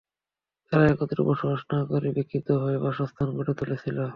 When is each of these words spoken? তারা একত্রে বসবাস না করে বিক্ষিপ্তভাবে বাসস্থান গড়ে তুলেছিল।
তারা 0.71 0.85
একত্রে 0.87 1.21
বসবাস 1.29 1.61
না 1.71 1.79
করে 1.85 2.07
বিক্ষিপ্তভাবে 2.17 2.77
বাসস্থান 2.77 3.27
গড়ে 3.37 3.53
তুলেছিল। 3.59 3.97